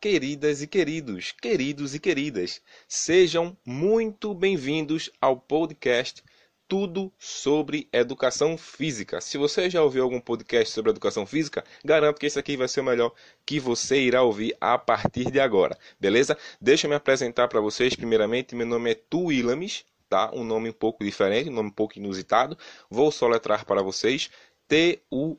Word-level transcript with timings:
queridas 0.00 0.62
e 0.62 0.66
queridos, 0.66 1.32
queridos 1.32 1.94
e 1.94 2.00
queridas, 2.00 2.62
sejam 2.88 3.54
muito 3.66 4.32
bem-vindos 4.32 5.10
ao 5.20 5.36
podcast 5.38 6.24
Tudo 6.66 7.12
sobre 7.18 7.86
Educação 7.92 8.56
Física. 8.56 9.20
Se 9.20 9.36
você 9.36 9.68
já 9.68 9.82
ouviu 9.82 10.04
algum 10.04 10.20
podcast 10.22 10.72
sobre 10.72 10.90
educação 10.90 11.26
física, 11.26 11.62
garanto 11.84 12.18
que 12.18 12.24
esse 12.24 12.38
aqui 12.38 12.56
vai 12.56 12.66
ser 12.66 12.80
o 12.80 12.84
melhor 12.84 13.12
que 13.44 13.60
você 13.60 14.00
irá 14.00 14.22
ouvir 14.22 14.56
a 14.58 14.78
partir 14.78 15.30
de 15.30 15.38
agora, 15.38 15.76
beleza? 16.00 16.38
Deixa 16.58 16.86
eu 16.86 16.88
me 16.88 16.96
apresentar 16.96 17.46
para 17.46 17.60
vocês. 17.60 17.94
Primeiramente, 17.94 18.54
meu 18.54 18.66
nome 18.66 18.92
é 18.92 18.94
Tuilames, 18.94 19.84
tá? 20.08 20.30
Um 20.32 20.44
nome 20.44 20.70
um 20.70 20.72
pouco 20.72 21.04
diferente, 21.04 21.50
um 21.50 21.54
nome 21.54 21.68
um 21.68 21.72
pouco 21.72 21.98
inusitado. 21.98 22.56
Vou 22.88 23.12
soletrar 23.12 23.66
para 23.66 23.82
vocês. 23.82 24.30
T-U-I-L-L-A 24.66 25.38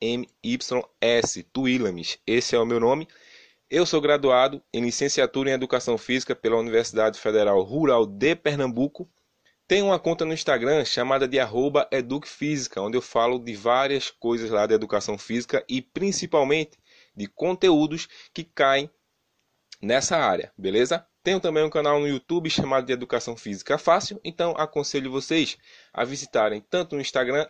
MYS, 0.00 1.44
Tuilames. 1.52 2.18
Esse 2.26 2.54
é 2.54 2.58
o 2.58 2.66
meu 2.66 2.80
nome. 2.80 3.08
Eu 3.68 3.84
sou 3.84 4.00
graduado 4.00 4.62
em 4.72 4.80
licenciatura 4.80 5.50
em 5.50 5.52
Educação 5.52 5.98
Física 5.98 6.36
pela 6.36 6.56
Universidade 6.56 7.18
Federal 7.18 7.62
Rural 7.62 8.06
de 8.06 8.36
Pernambuco. 8.36 9.10
Tenho 9.66 9.86
uma 9.86 9.98
conta 9.98 10.24
no 10.24 10.32
Instagram 10.32 10.84
chamada 10.84 11.26
de 11.26 11.38
@educfísica, 11.90 12.80
onde 12.80 12.96
eu 12.96 13.02
falo 13.02 13.40
de 13.40 13.54
várias 13.56 14.10
coisas 14.10 14.50
lá 14.50 14.66
de 14.66 14.74
educação 14.74 15.18
física 15.18 15.64
e 15.68 15.82
principalmente 15.82 16.78
de 17.16 17.26
conteúdos 17.26 18.08
que 18.32 18.44
caem 18.44 18.88
nessa 19.82 20.16
área, 20.16 20.52
beleza? 20.56 21.04
Tenho 21.26 21.40
também 21.40 21.64
um 21.64 21.68
canal 21.68 21.98
no 21.98 22.06
YouTube 22.06 22.48
chamado 22.48 22.86
de 22.86 22.92
Educação 22.92 23.36
Física 23.36 23.76
Fácil, 23.76 24.20
então 24.22 24.54
aconselho 24.56 25.10
vocês 25.10 25.58
a 25.92 26.04
visitarem 26.04 26.64
tanto 26.70 26.94
no 26.94 27.00
Instagram, 27.00 27.48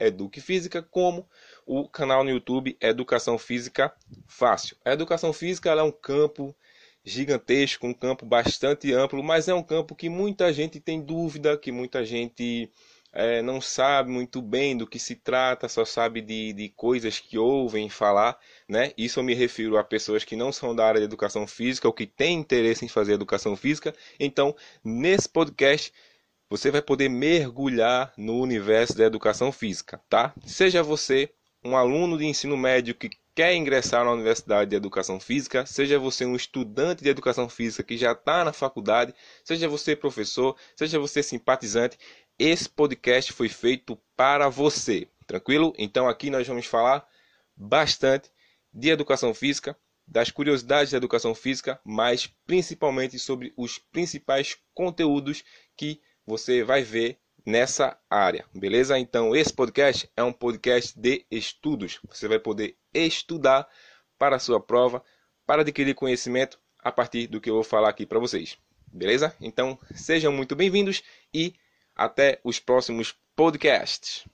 @educfísica, 0.00 0.82
como 0.82 1.28
o 1.66 1.86
canal 1.86 2.24
no 2.24 2.30
YouTube 2.30 2.78
Educação 2.80 3.36
Física 3.36 3.92
Fácil. 4.26 4.74
A 4.82 4.92
educação 4.92 5.34
física 5.34 5.68
é 5.68 5.82
um 5.82 5.92
campo 5.92 6.56
gigantesco, 7.04 7.86
um 7.86 7.92
campo 7.92 8.24
bastante 8.24 8.90
amplo, 8.94 9.22
mas 9.22 9.48
é 9.48 9.54
um 9.54 9.62
campo 9.62 9.94
que 9.94 10.08
muita 10.08 10.50
gente 10.50 10.80
tem 10.80 11.02
dúvida, 11.02 11.58
que 11.58 11.70
muita 11.70 12.02
gente 12.06 12.70
é, 13.12 13.42
não 13.42 13.60
sabe 13.60 14.10
muito 14.10 14.40
bem 14.40 14.76
do 14.76 14.86
que 14.86 14.98
se 14.98 15.16
trata, 15.16 15.68
só 15.68 15.84
sabe 15.84 16.20
de, 16.20 16.52
de 16.52 16.68
coisas 16.68 17.18
que 17.18 17.36
ouvem 17.36 17.88
falar, 17.88 18.38
né? 18.68 18.92
Isso 18.96 19.18
eu 19.18 19.24
me 19.24 19.34
refiro 19.34 19.76
a 19.76 19.84
pessoas 19.84 20.24
que 20.24 20.36
não 20.36 20.52
são 20.52 20.74
da 20.74 20.86
área 20.86 21.00
de 21.00 21.06
educação 21.06 21.46
física 21.46 21.88
ou 21.88 21.94
que 21.94 22.06
têm 22.06 22.38
interesse 22.38 22.84
em 22.84 22.88
fazer 22.88 23.14
educação 23.14 23.56
física. 23.56 23.94
Então, 24.18 24.54
nesse 24.84 25.28
podcast, 25.28 25.92
você 26.48 26.70
vai 26.70 26.82
poder 26.82 27.08
mergulhar 27.08 28.12
no 28.16 28.40
universo 28.40 28.96
da 28.96 29.04
educação 29.04 29.50
física, 29.50 30.00
tá? 30.08 30.32
Seja 30.44 30.82
você 30.82 31.30
um 31.64 31.76
aluno 31.76 32.16
de 32.16 32.24
ensino 32.24 32.56
médio 32.56 32.94
que 32.94 33.10
quer 33.34 33.54
ingressar 33.54 34.04
na 34.04 34.12
Universidade 34.12 34.70
de 34.70 34.76
Educação 34.76 35.20
Física, 35.20 35.64
seja 35.64 35.98
você 35.98 36.26
um 36.26 36.34
estudante 36.34 37.02
de 37.02 37.08
Educação 37.08 37.48
Física 37.48 37.82
que 37.82 37.96
já 37.96 38.12
está 38.12 38.44
na 38.44 38.52
faculdade, 38.52 39.14
seja 39.44 39.68
você 39.68 39.94
professor, 39.94 40.56
seja 40.74 40.98
você 40.98 41.22
simpatizante, 41.22 41.96
esse 42.40 42.70
podcast 42.70 43.34
foi 43.34 43.50
feito 43.50 43.98
para 44.16 44.48
você, 44.48 45.06
tranquilo? 45.26 45.74
Então 45.76 46.08
aqui 46.08 46.30
nós 46.30 46.48
vamos 46.48 46.64
falar 46.64 47.06
bastante 47.54 48.30
de 48.72 48.88
Educação 48.88 49.34
Física, 49.34 49.76
das 50.08 50.30
curiosidades 50.30 50.90
da 50.90 50.96
Educação 50.96 51.34
Física, 51.34 51.78
mas 51.84 52.26
principalmente 52.46 53.18
sobre 53.18 53.52
os 53.58 53.76
principais 53.76 54.56
conteúdos 54.72 55.44
que 55.76 56.00
você 56.26 56.64
vai 56.64 56.82
ver 56.82 57.18
nessa 57.44 57.98
área, 58.08 58.46
beleza? 58.54 58.98
Então, 58.98 59.36
esse 59.36 59.52
podcast 59.52 60.10
é 60.16 60.22
um 60.22 60.32
podcast 60.32 60.98
de 60.98 61.26
estudos. 61.30 62.00
Você 62.08 62.26
vai 62.26 62.38
poder 62.38 62.78
estudar 62.94 63.68
para 64.18 64.36
a 64.36 64.40
sua 64.40 64.58
prova, 64.58 65.04
para 65.46 65.60
adquirir 65.60 65.94
conhecimento 65.94 66.58
a 66.78 66.90
partir 66.90 67.26
do 67.26 67.38
que 67.38 67.50
eu 67.50 67.54
vou 67.54 67.64
falar 67.64 67.90
aqui 67.90 68.06
para 68.06 68.18
vocês, 68.18 68.56
beleza? 68.86 69.36
Então, 69.42 69.78
sejam 69.94 70.32
muito 70.32 70.56
bem-vindos 70.56 71.02
e 71.34 71.54
até 72.00 72.40
os 72.42 72.58
próximos 72.58 73.14
podcasts. 73.36 74.24